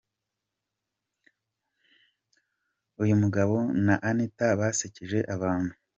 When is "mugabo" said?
3.21-3.57